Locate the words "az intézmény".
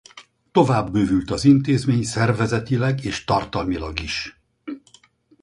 1.31-2.03